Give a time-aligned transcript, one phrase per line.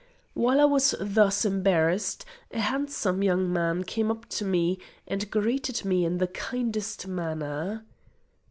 [0.33, 5.85] While I was thus embarrassed, a handsome young man came up to me, and greeted
[5.85, 7.85] me in the kindest manner.